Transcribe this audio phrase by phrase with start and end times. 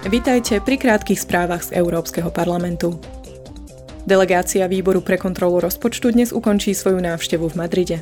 [0.00, 2.96] Vitajte pri krátkých správach z Európskeho parlamentu.
[4.08, 7.98] Delegácia výboru pre kontrolu rozpočtu dnes ukončí svoju návštevu v Madride.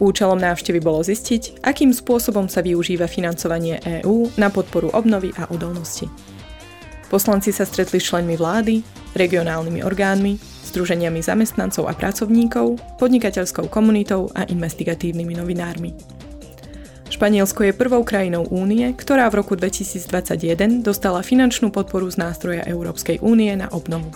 [0.00, 6.08] Účelom návštevy bolo zistiť, akým spôsobom sa využíva financovanie EÚ na podporu obnovy a odolnosti.
[7.12, 8.80] Poslanci sa stretli s členmi vlády,
[9.12, 10.40] regionálnymi orgánmi,
[10.72, 16.15] združeniami zamestnancov a pracovníkov, podnikateľskou komunitou a investigatívnymi novinármi.
[17.16, 23.24] Španielsko je prvou krajinou únie, ktorá v roku 2021 dostala finančnú podporu z nástroja Európskej
[23.24, 24.12] únie na obnovu.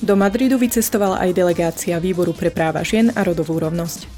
[0.00, 4.08] Do Madridu vycestovala aj delegácia Výboru pre práva žien a rodovú rovnosť.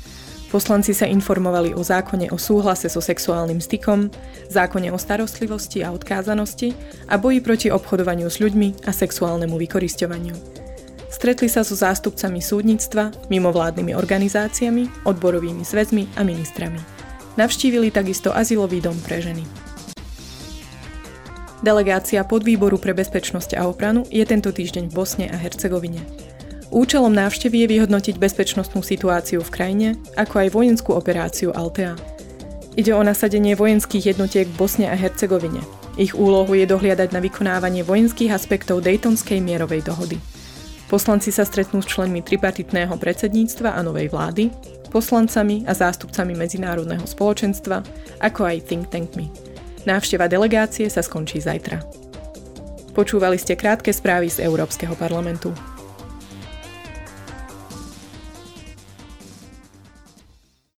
[0.55, 4.07] Poslanci sa informovali o zákone o súhlase so sexuálnym stykom,
[4.47, 6.71] zákone o starostlivosti a odkázanosti
[7.11, 10.60] a boji proti obchodovaniu s ľuďmi a sexuálnemu vykorisťovaniu.
[11.21, 16.81] Stretli sa so zástupcami súdnictva, mimovládnymi organizáciami, odborovými zväzmi a ministrami.
[17.37, 19.45] Navštívili takisto azylový dom pre ženy.
[21.61, 26.01] Delegácia podvýboru pre bezpečnosť a obranu je tento týždeň v Bosne a Hercegovine.
[26.73, 32.01] Účelom návštevy je vyhodnotiť bezpečnostnú situáciu v krajine, ako aj vojenskú operáciu Altea.
[32.81, 35.61] Ide o nasadenie vojenských jednotiek v Bosne a Hercegovine.
[36.01, 40.17] Ich úlohu je dohliadať na vykonávanie vojenských aspektov Daytonskej mierovej dohody.
[40.91, 44.51] Poslanci sa stretnú s členmi tripartitného predsedníctva a novej vlády,
[44.91, 47.87] poslancami a zástupcami medzinárodného spoločenstva,
[48.19, 49.31] ako aj think tankmi.
[49.87, 51.79] Návšteva delegácie sa skončí zajtra.
[52.91, 55.55] Počúvali ste krátke správy z Európskeho parlamentu.